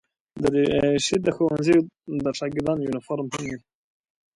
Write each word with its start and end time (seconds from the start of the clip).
دریشي 0.41 1.17
د 1.21 1.27
ښوونځي 1.35 1.75
د 2.23 2.25
شاګردانو 2.37 2.85
یونیفورم 2.85 3.27
هم 3.33 3.41
وي. 3.49 3.57